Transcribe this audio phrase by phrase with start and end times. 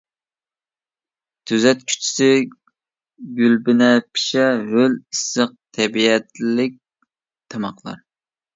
[1.51, 2.29] تۈزەتكۈچىسى
[3.41, 6.77] گۈلبىنەپشە، ھۆل ئىسسىق تەبىئەتلىك
[7.55, 8.05] تاماقلار.